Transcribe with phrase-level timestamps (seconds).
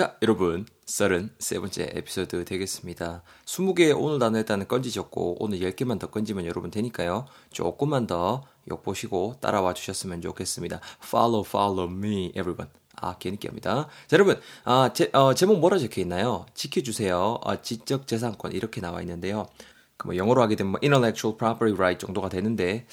[0.00, 0.64] 자, 여러분.
[0.86, 3.22] 33번째 에피소드 되겠습니다.
[3.44, 7.26] 20개 오늘 일단은 건지셨고, 오늘 10개만 더 건지면 여러분 되니까요.
[7.52, 10.80] 조금만 더 욕보시고 따라와 주셨으면 좋겠습니다.
[11.04, 12.70] Follow, follow me, everyone.
[12.96, 13.88] 아, 개느끼합니다.
[14.06, 16.46] 자, 여러분, 아, 제, 어, 제목 뭐라 적혀 있나요?
[16.54, 17.40] 지켜주세요.
[17.44, 19.48] 아, 지적 재산권 이렇게 나와 있는데요.
[19.98, 22.86] 그뭐 영어로 하게 되면 뭐 intellectual property right 정도가 되는데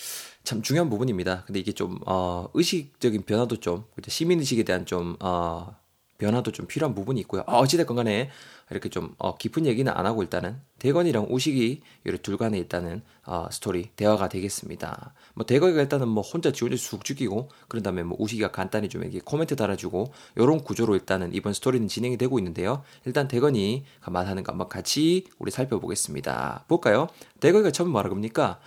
[0.44, 1.46] 참 중요한 부분입니다.
[1.46, 5.74] 근데 이게 좀 어, 의식적인 변화도 좀 시민 의식에 대한 좀 어,
[6.18, 7.44] 변화도 좀 필요한 부분이 있고요.
[7.48, 8.30] 어, 어찌됐건 간에
[8.70, 13.48] 이렇게 좀 어, 깊은 얘기는 안 하고 일단은 대건이랑 우식이 이렇게 둘 간에 일단은 어,
[13.52, 15.14] 스토리 대화가 되겠습니다.
[15.34, 19.04] 뭐 대건이가 일단은 뭐 혼자 지 혼자 쑥 죽이고 그런 다음에 뭐 우식이가 간단히 좀
[19.04, 22.84] 이렇게 코멘트 달아주고 요런 구조로 일단은 이번 스토리는 진행이 되고 있는데요.
[23.06, 26.66] 일단 대건이 말하는 거 한번 같이 우리 살펴보겠습니다.
[26.68, 27.08] 볼까요?
[27.40, 28.60] 대건이가 처음 뭐라 그럽니까?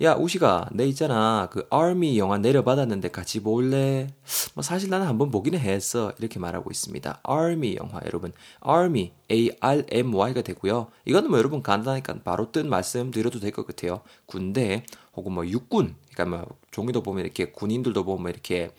[0.00, 1.48] 야, 우식아, 내 있잖아.
[1.50, 4.06] 그 아미 영화 내려받았는데 같이 볼래?
[4.54, 6.12] 뭐 사실 나는 한번 보기는 했어.
[6.20, 7.20] 이렇게 말하고 있습니다.
[7.24, 8.32] 아미 영화, 여러분.
[8.60, 10.86] 아미, A-R-M-Y가 되고요.
[11.04, 14.02] 이거는 뭐 여러분 간단하니까 바로 뜬 말씀 드려도 될 것 같아요.
[14.26, 14.84] 군대,
[15.16, 15.96] 혹은 뭐 육군.
[16.14, 18.70] 그러니까 뭐 종이도 보면 이렇게 군인들도 보면 이렇게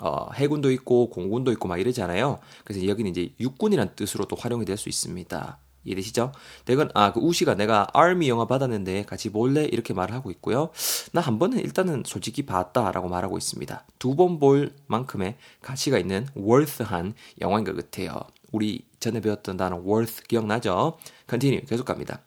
[0.00, 2.38] 어, 해군도 있고 공군도 있고 막 이러잖아요.
[2.64, 5.58] 그래서 여기는 이제 육군이란 뜻으로도 활용이 될 수 있습니다.
[5.84, 6.32] 이해되시죠?
[6.64, 9.64] 내가 아, 그 우시가 내가 아미 영화 받았는데 같이 볼래?
[9.64, 10.70] 이렇게 말을 하고 있고요.
[11.12, 13.84] 나 한 번은 일단은 솔직히 봤다라고 말하고 있습니다.
[13.98, 18.20] 두 번 볼 만큼의 가치가 있는 worth한 영화인 것 같아요.
[18.52, 20.98] 우리 전에 배웠던 단어 worth 기억나죠?
[21.28, 22.20] continue 계속 갑니다.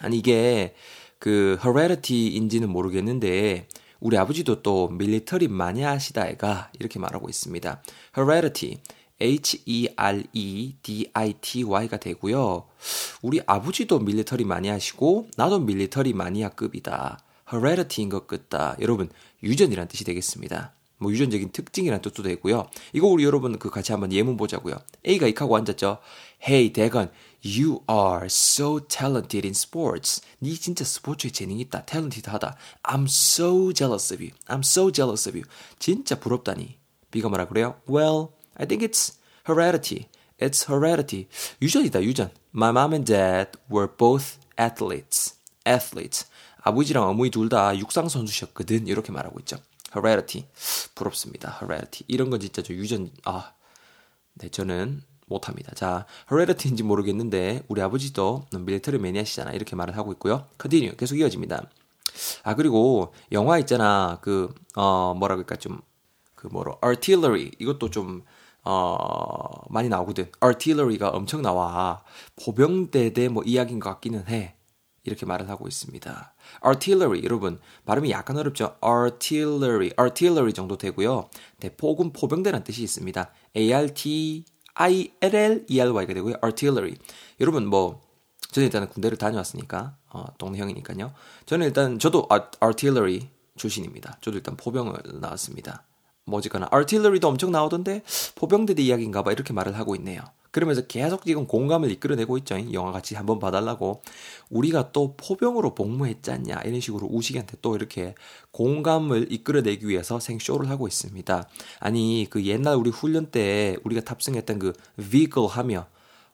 [0.00, 0.74] 아니 이게
[1.18, 3.68] 그 heredity인지는 모르겠는데
[4.00, 5.46] 우리 아버지도 또 밀리터리
[5.84, 7.82] 하시다 애가 이렇게 말하고 있습니다.
[8.18, 8.78] heredity
[9.20, 9.96] H-E-R-E-D-I-T-Y가
[11.98, 12.66] 되고요.
[13.22, 17.18] 우리 아버지도 밀리터리 많이 하시고 나도 밀리터리 마니아급이다.
[17.52, 18.76] heredity인 것 같다.
[18.80, 19.10] 여러분
[19.42, 20.74] 유전이란 뜻이 되겠습니다.
[21.02, 22.68] 뭐 유전적인 특징이란 뜻도 되고요.
[22.92, 24.76] 이거 우리 여러분 그 같이 한번 예문 보자고요.
[25.06, 25.98] A가 익하고 앉았죠.
[26.48, 27.10] Hey, 대건,
[27.44, 30.22] you are so talented in sports.
[30.40, 31.84] 니 진짜 스포츠에 재능 있다.
[31.84, 32.56] talented하다.
[32.84, 34.32] I'm so jealous of you.
[34.46, 35.44] I'm so jealous of you.
[35.78, 36.78] 진짜 부럽다니.
[37.10, 37.74] B가 뭐라 그래요?
[37.90, 38.28] Well,
[38.62, 40.06] I think it's heredity.
[40.38, 41.26] It's heredity.
[41.60, 42.30] 유전이다, 유전.
[42.54, 45.34] My mom and dad were both athletes.
[45.66, 46.26] athletes.
[46.62, 48.86] 아버지랑 어머니 둘 다 육상 선수셨거든.
[48.86, 49.56] 이렇게 말하고 있죠.
[49.92, 50.46] heredity.
[50.94, 51.58] 부럽습니다.
[51.60, 52.04] heredity.
[52.06, 53.52] 이런 건 진짜 저 유전 아.
[54.34, 55.74] 네, 저는 못합니다.
[55.74, 59.52] 자, heredity인지 모르겠는데 우리 아버지도 밀리터리 매니아시잖아.
[59.52, 60.46] 이렇게 말을 하고 있고요.
[60.60, 60.96] continue.
[60.96, 61.68] 계속 이어집니다.
[62.44, 64.18] 아, 그리고 영화 있잖아.
[64.22, 65.82] 그 어, 뭐라 그럴까 좀
[66.42, 68.24] 그 뭐로 artillery 이것도 좀
[68.64, 70.30] 어, 많이 나오거든.
[70.42, 72.02] artillery가 엄청 나와.
[72.44, 74.56] 포병대 대 뭐 이야기인 것 같기는 해.
[75.04, 76.34] 이렇게 말을 하고 있습니다.
[76.64, 78.76] artillery 여러분 발음이 약간 어렵죠.
[78.84, 81.28] artillery, artillery 정도 되고요.
[81.58, 83.30] 대포군 포병대라는 뜻이 있습니다.
[83.56, 86.34] A R T I L L E R Y가 되고요.
[86.44, 86.94] artillery.
[87.40, 88.00] 여러분 뭐
[88.52, 91.12] 저는 일단 군대를 다녀왔으니까 어, 동네 형이니까요.
[91.46, 92.28] 저는 일단 저도
[92.62, 94.18] artillery 출신입니다.
[94.20, 95.84] 저도 일단 포병을 나왔습니다.
[96.32, 98.02] 뭐지거나 artillery도 엄청 나오던데
[98.34, 100.22] 포병대대 이야기인가 봐 이렇게 말을 하고 있네요.
[100.52, 102.56] 그러면서 계속 지금 공감을 이끌어내고 있죠.
[102.74, 104.02] 영화 같이 한번 봐달라고.
[104.50, 106.60] 우리가 또 포병으로 복무했잖냐.
[106.66, 108.14] 이런 식으로 우식이한테 또 이렇게
[108.50, 111.48] 공감을 이끌어내기 위해서 생쇼를 하고 있습니다.
[111.80, 115.86] 아니, 그 옛날 우리 훈련 때 우리가 탑승했던 그 vehicle 하며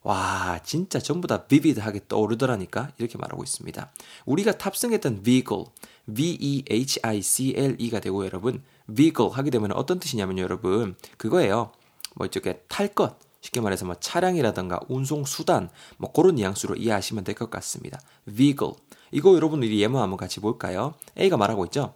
[0.02, 2.92] 와, 진짜 전부 다 vivid하게 떠오르더라니까?
[2.98, 3.92] 이렇게 말하고 있습니다.
[4.26, 5.66] 우리가 탑승했던 vehicle,
[6.14, 10.96] V-E-H-I-C-L-E가 되고 여러분, vehicle 하게 되면 어떤 뜻이냐면요, 여러분.
[11.16, 11.72] 그거예요.
[12.14, 13.18] 뭐 이쪽에 탈 것.
[13.40, 18.00] 쉽게 말해서 뭐 차량이라든가 운송 수단 뭐 그런 뉘앙스로 이해하시면 될 것 같습니다.
[18.26, 18.74] vehicle.
[19.12, 20.94] 이거 여러분 우리 예문 한번 같이 볼까요?
[21.18, 21.94] A가 말하고 있죠.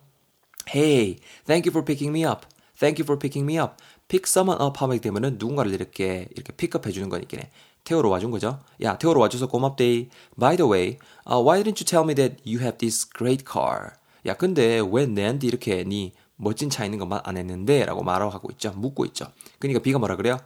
[0.72, 2.46] Hey, thank you for picking me up.
[2.78, 3.74] Thank you for picking me up.
[4.06, 7.38] pick someone up 하게 되면은 누군가를 이렇게 이렇게 픽업해 주는 거니까
[7.84, 8.60] 태우러 와준 거죠.
[8.82, 10.08] 야, 태우러 와줘서 고맙대.
[10.38, 10.98] By the way,
[11.28, 13.92] uh, why didn't you tell me that you have this great car?
[14.26, 17.84] 야, 근데 왜 내한테 이렇게 네 멋진 차 있는 것만 안 했는데?
[17.84, 18.72] 라고 말하고 있죠.
[18.72, 19.26] 묻고 있죠.
[19.58, 20.38] 그러니까 B가 뭐라 그래요?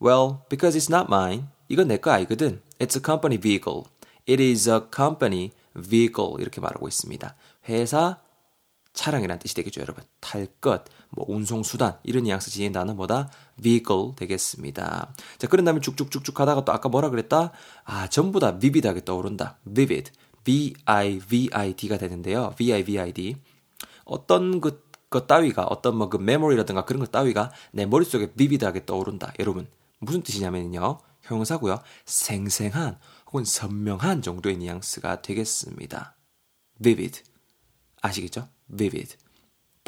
[0.00, 1.44] Well, because it's not mine.
[1.68, 2.62] 이건 내 거 아니거든.
[2.78, 3.84] It's a company vehicle.
[4.26, 6.34] It is a company vehicle.
[6.38, 7.34] 이렇게 말하고 있습니다.
[7.68, 8.18] 회사
[8.94, 10.04] 차량이라는 뜻이 되겠죠, 여러분.
[10.20, 15.14] 탈 것, 뭐 운송 수단 이런 뉘앙스 지닌 단어보다 vehicle 되겠습니다.
[15.38, 17.52] 자, 그런 다음에 쭉쭉쭉쭉 하다가 또 아까 뭐라 그랬다?
[17.84, 19.58] 아, 전부 다 vivid하게 떠오른다.
[19.64, 20.10] vivid.
[20.44, 22.54] V-I-V-I-D가 되는데요.
[22.56, 23.36] V-I-V-I-D.
[24.04, 29.32] 어떤 그, 것 따위가, 어떤 뭐 그 메모리라든가 그런 것 따위가 내 머릿속에 vivid하게 떠오른다.
[29.38, 29.68] 여러분,
[29.98, 30.98] 무슨 뜻이냐면요.
[31.22, 31.80] 형용사고요.
[32.06, 36.16] 생생한 혹은 선명한 정도의 뉘앙스가 되겠습니다.
[36.82, 37.22] vivid.
[38.00, 38.48] 아시겠죠?
[38.74, 39.16] vivid.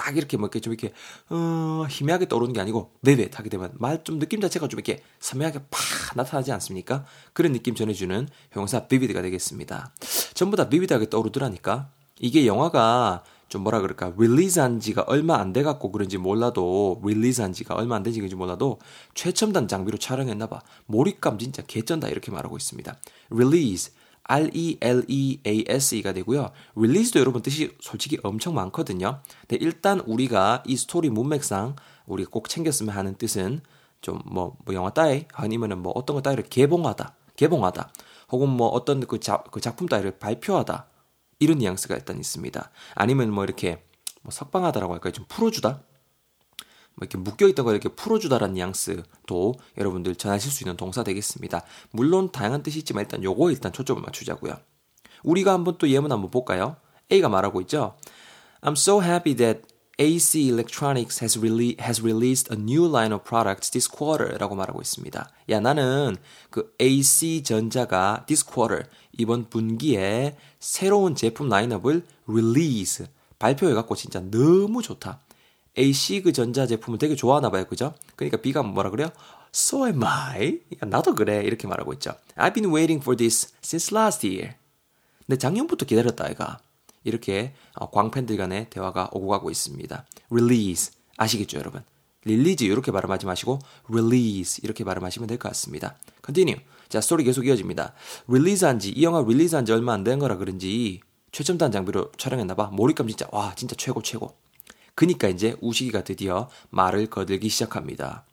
[0.00, 0.94] 딱 이렇게 뭐 이렇게 좀 이렇게
[1.28, 5.58] 어 희미하게 떠오르는 게 아니고 vivid 하게 되면 말 좀 느낌 자체가 좀 이렇게 선명하게
[5.70, 7.04] 팍 나타나지 않습니까?
[7.34, 9.92] 그런 느낌 전해주는 형용사 vivid가 되겠습니다.
[10.32, 11.90] 전부 다 vivid하게 떠오르더라니까.
[12.18, 17.74] 이게 영화가 좀 뭐라 그럴까 릴리즈한 지가 얼마 안 돼 갖고 그런지 몰라도 릴리즈한 지가
[17.74, 18.78] 얼마 안 된지 그런지 몰라도
[19.14, 20.60] 최첨단 장비로 촬영했나 봐.
[20.86, 22.96] 몰입감 진짜 개쩐다 이렇게 말하고 있습니다.
[23.30, 23.92] release
[24.30, 26.50] R-E-L-E-A-S-E가 되고요.
[26.76, 29.20] release도 여러분 뜻이 솔직히 엄청 많거든요.
[29.40, 31.74] 근데 일단 우리가 이 스토리 문맥상
[32.06, 33.60] 우리가 꼭 챙겼으면 하는 뜻은
[34.02, 37.92] 좀뭐 뭐 영화 따위 아니면은 뭐 어떤 거 따위를 개봉하다, 개봉하다,
[38.30, 40.86] 혹은 뭐 어떤 그, 작, 그 작품 따위를 발표하다
[41.40, 42.70] 이런 뉘앙스가 일단 있습니다.
[42.94, 43.82] 아니면 뭐 이렇게
[44.22, 45.12] 뭐 석방하다라고 할까요?
[45.12, 45.82] 좀 풀어주다.
[46.94, 51.62] 뭐 이렇게 묶여 있던 걸 이렇게 풀어주다라는 뉘앙스도 여러분들 전하실 수 있는 동사 되겠습니다.
[51.92, 54.56] 물론 다양한 뜻이 있지만 일단 요거 일단 초점을 맞추자고요.
[55.22, 56.76] 우리가 한번 또 예문 한번 볼까요?
[57.10, 57.94] A가 말하고 있죠.
[58.62, 59.62] I'm so happy that
[59.98, 64.80] AC Electronics has, rele- has released a new line of products this quarter 라고 말하고
[64.80, 65.30] 있습니다.
[65.50, 66.16] 야, 나는
[66.48, 68.88] 그 AC 전자가 this quarter,
[69.18, 73.06] 이번 분기에 새로운 제품 라인업을 release,
[73.38, 75.20] 발표해 갖고 진짜 너무 좋다.
[75.78, 77.64] AC 그 전자 제품을 되게 좋아하나 봐요.
[77.66, 77.94] 그죠?
[78.16, 79.10] 그러니까 B가 뭐라 그래요?
[79.54, 80.60] So am I.
[80.82, 81.42] 야, 나도 그래.
[81.44, 82.12] 이렇게 말하고 있죠.
[82.36, 84.54] I've been waiting for this since last year.
[85.26, 86.58] 근데 작년부터 기다렸다, 아이가.
[87.04, 87.54] 이렇게
[87.92, 90.04] 광팬들 간의 대화가 오고 가고 있습니다.
[90.30, 91.82] release 아시겠죠, 여러분?
[92.24, 93.58] release 이렇게 발음하지 마시고
[93.88, 95.96] release 이렇게 발음하시면 될 것 같습니다.
[96.24, 96.60] continue.
[96.88, 97.94] 자, 스토리 계속 이어집니다.
[98.28, 101.00] release한 지, 이 영화 release한 지 얼마 안 된 거라 그런지
[101.32, 102.66] 최첨단 장비로 촬영했나 봐.
[102.72, 104.36] 몰입감 진짜 와, 진짜 최고 최고.
[105.00, 108.26] 그니까 이제 우식이가 드디어 말을 거들기 시작합니다.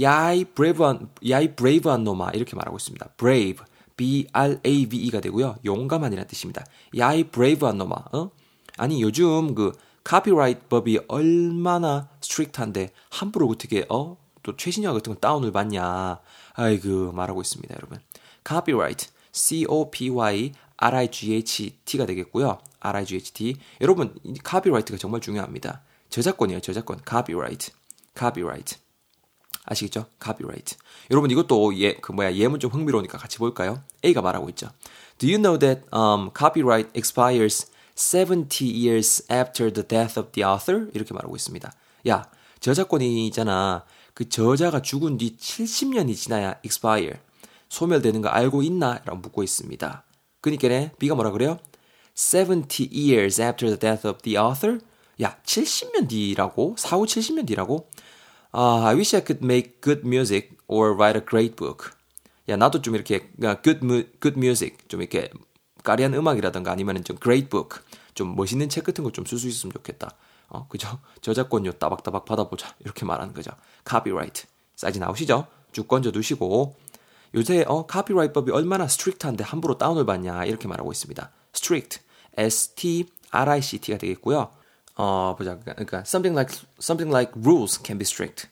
[0.00, 3.08] 야이 brave한 야이 brave한 놈아 이렇게 말하고 있습니다.
[3.18, 3.62] brave
[3.94, 5.56] B-R-A-V-E가 되고요.
[5.66, 6.64] 용감한이라는 뜻입니다.
[6.96, 7.94] 야이 brave한 놈아.
[8.12, 8.30] 어?
[8.78, 9.72] 아니 요즘 그
[10.02, 14.16] copyright 법이 얼마나 strict한데 함부로 어떻게 어?
[14.42, 16.20] 또 최신형 같은 거 다운을 받냐.
[16.54, 17.98] 아이고 말하고 있습니다, 여러분.
[18.44, 22.60] copyright C-O-P-Y R-I-G-H-T가 되겠고요.
[22.80, 23.56] R-I-G-H-T.
[23.82, 25.82] 여러분, 카피라이트가 정말 중요합니다.
[26.10, 27.00] 저작권이에요, 저작권.
[27.04, 27.72] 카피라이트.
[28.14, 28.76] 카피라이트.
[29.68, 30.06] 아시겠죠?
[30.22, 30.76] copyright.
[31.10, 33.82] 여러분 이것도 예, 그 뭐야 예문 좀 흥미로우니까 같이 볼까요?
[34.04, 34.70] A가 말하고 있죠.
[35.18, 40.88] Do you know that um, copyright expires 70 years after the death of the author?
[40.94, 41.70] 이렇게 말하고 있습니다.
[42.08, 43.84] 야, 저작권이 있잖아.
[44.14, 47.18] 그 저자가 죽은 뒤 70년이 지나야 expire.
[47.68, 49.00] 소멸되는 거 알고 있나?
[49.04, 50.04] 라고 묻고 있습니다.
[50.40, 51.58] 그니까 네, B가 뭐라 그래요?
[52.14, 54.80] 70 years after the death of the author?
[55.22, 56.74] 야, 70년 뒤라고?
[56.78, 57.88] 4, 5, 70년 뒤라고?
[58.54, 61.90] uh, I wish I could make good music or write a great book.
[62.48, 63.30] 야, 나도 좀 이렇게
[63.62, 63.80] good,
[64.20, 65.30] good music, 좀 이렇게
[65.84, 67.80] 까리한 음악이라든가 아니면 좀 great book,
[68.14, 70.10] 좀 멋있는 책 같은 거 좀 쓸 수 있으면 좋겠다.
[70.48, 70.98] 어, 그죠?
[71.20, 72.74] 저작권료 따박따박 받아보자.
[72.80, 73.50] 이렇게 말하는 거죠.
[73.88, 74.46] copyright.
[74.76, 75.46] 사이즈 나오시죠?
[75.72, 76.74] 쭉 건져 두시고
[77.34, 81.30] 요새 어 copyright법이 얼마나 strict한데 함부로 다운을 받냐 이렇게 말하고 있습니다.
[81.54, 82.00] strict,
[82.38, 84.50] S T R I C T가 되겠고요.
[84.98, 85.58] 어, 보자.
[85.60, 88.48] 그러니까 something like something like rules can be strict.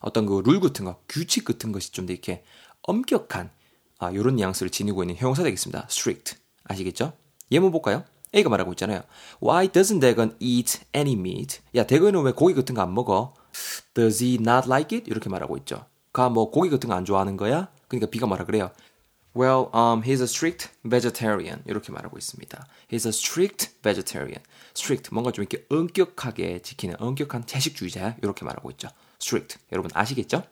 [0.00, 2.44] 어떤 그 룰 같은 거, 규칙 같은 것이 좀 이렇게
[2.82, 3.50] 엄격한
[3.98, 5.86] 아, 요런 뉘앙스를 지니고 있는 형용사 되겠습니다.
[5.90, 6.36] strict.
[6.64, 7.12] 아시겠죠?
[7.50, 8.04] 예문 볼까요?
[8.34, 9.02] A가 말하고 있잖아요.
[9.42, 11.60] Why doesn't Dagon eat any meat?
[11.74, 13.34] 야, 대건은 왜 고기 같은 거 안 먹어?
[13.94, 15.10] Does he not like it?
[15.10, 15.86] 이렇게 말하고 있죠.
[16.12, 17.68] 가 뭐 고기 같은 거 안 좋아하는 거야?
[17.88, 18.70] 그러니까 B가 말하 그래요.
[19.36, 21.62] Well, um, he's a strict vegetarian.
[21.66, 22.66] 이렇게 말하고 있습니다.
[22.90, 24.42] He's a strict vegetarian.
[24.74, 28.16] strict, 뭔가 좀 이렇게 엄격하게 지키는 엄격한 채식주의자.
[28.22, 28.88] 이렇게 말하고 있죠.
[29.20, 29.58] strict.
[29.72, 30.42] 여러분 아시겠죠?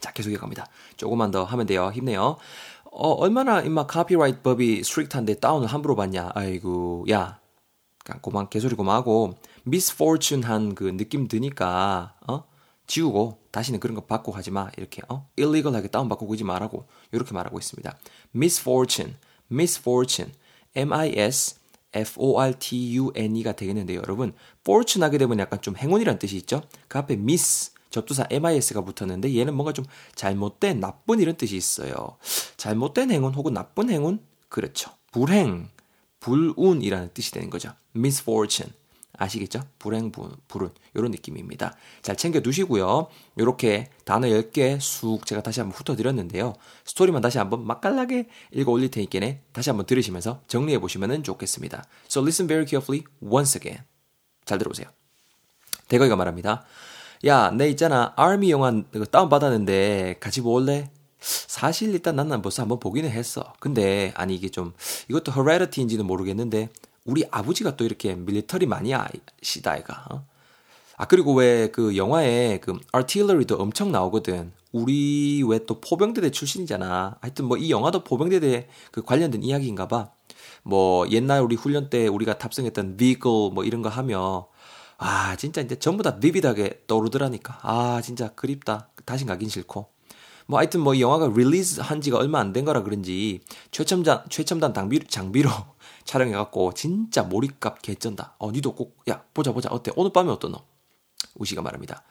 [0.00, 0.66] 자, 계속해 갑니다.
[0.96, 1.90] 조금만 더 하면 돼요.
[1.92, 2.36] 힘내요.
[2.84, 6.32] 어, 얼마나 임마 copyright 법이 strict한데 다운을 함부로 받냐.
[6.34, 7.40] 아이고, 야.
[8.20, 12.44] 고만 개소리 고만하고 미스포춘한 그 느낌 드니까 어?
[12.86, 14.70] 지우고 다시는 그런 거 받고 하지 마.
[14.76, 15.28] 이렇게 어?
[15.36, 17.98] illegal하게 다운 받고 그지 말라고 이렇게 말하고 있습니다.
[18.34, 19.14] misfortune,
[19.50, 20.32] misfortune,
[20.74, 21.56] M-I-S
[21.94, 24.32] F-O-R-T-U-N-E가 되겠는데요, 여러분.
[24.60, 26.62] fortune 하게 되면 약간 좀 행운이란 뜻이 있죠.
[26.88, 29.84] 그 앞에 miss 접두사 mis가 붙었는데 얘는 뭔가 좀
[30.14, 32.16] 잘못된 나쁜 이런 뜻이 있어요.
[32.56, 34.90] 잘못된 행운 혹은 나쁜 행운 그렇죠.
[35.12, 35.68] 불행,
[36.20, 37.72] 불운이라는 뜻이 되는 거죠.
[37.94, 38.72] misfortune.
[39.22, 39.62] 아시겠죠?
[39.78, 40.10] 불행,
[40.48, 41.76] 불운 이런 느낌입니다.
[42.02, 43.06] 잘 챙겨 두시고요.
[43.36, 46.54] 이렇게 단어 10개 쑥 제가 다시 한번 훑어드렸는데요.
[46.84, 49.20] 스토리만 다시 한번 맛깔나게 읽어 올릴 테니까
[49.52, 51.84] 다시 한번 들으시면서 정리해 보시면 좋겠습니다.
[52.06, 53.84] So listen very carefully once again.
[54.44, 54.88] 잘 들어보세요.
[55.88, 56.64] 대거이가 말합니다.
[57.26, 58.12] 야, 내 있잖아.
[58.16, 58.72] 아미 영화
[59.10, 60.90] 다운받았는데 같이 볼래?
[61.20, 63.52] 사실 일단 나는 벌써 한번 보기는 했어.
[63.60, 64.72] 근데 아니 이게 좀
[65.08, 66.68] 이것도 헤레디티인지는 모르겠는데
[67.04, 70.06] 우리 아버지가 또 이렇게 밀리터리 마니아시다, 아이가.
[70.10, 70.26] 어?
[70.96, 74.52] 아, 그리고 왜 그 영화에 그 artillery도 엄청 나오거든.
[74.72, 77.16] 우리 왜 또 포병대대 출신이잖아.
[77.20, 80.12] 하여튼 뭐 이 영화도 포병대대 그 관련된 이야기인가 봐.
[80.62, 84.48] 뭐 옛날 우리 훈련 때 우리가 탑승했던 vehicle 뭐 이런 거 하며
[84.98, 87.58] 아 진짜 이제 전부 다 비비드하게 떠오르더라니까.
[87.62, 88.90] 아 진짜 그립다.
[89.04, 89.88] 다시 가긴 싫고.
[90.46, 93.40] 뭐 하여튼 뭐 이 영화가 release 한 지가 얼마 안 된 거라 그런지
[93.72, 95.50] 최첨단 최첨단 장비, 장비로
[96.04, 98.34] 촬영해갖고 진짜 몰입감 개쩐다.
[98.38, 100.58] 어 니도 꼭 야 보자 보자 어때 오늘 밤에 어떠노?
[101.36, 102.02] 우식이가 말합니다.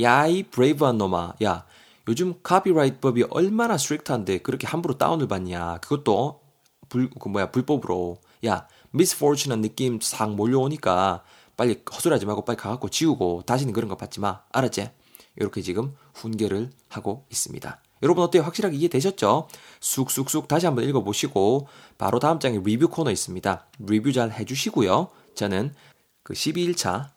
[0.00, 1.66] 야이 brave한 놈아 야
[2.08, 6.40] 요즘 copyright 법이 얼마나 strict한데 그렇게 함부로 다운을 받냐 그것도
[6.88, 11.22] 불, 그 뭐야 불법으로 야 misfortune한 느낌 싹 몰려오니까
[11.56, 14.90] 빨리 허술하지 말고 빨리 가갖고 지우고 다시는 그런 거 받지 마 알았지?
[15.36, 17.80] 이렇게 지금 훈계를 하고 있습니다.
[18.04, 18.42] 여러분 어때요?
[18.42, 19.48] 확실하게 이해되셨죠?
[19.80, 23.66] 쑥쑥쑥 다시 한번 읽어보시고 바로 다음 장에 리뷰 코너 있습니다.
[23.78, 25.08] 리뷰 잘 해주시고요.
[25.34, 25.74] 저는
[26.22, 27.14] 그 12일차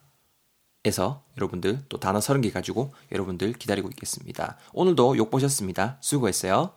[0.85, 4.57] 에서 여러분들 또 단어 30개 가지고 여러분들 기다리고 있겠습니다.
[4.71, 5.97] 오늘도 욕 보셨습니다.
[5.99, 6.71] 수고했어요.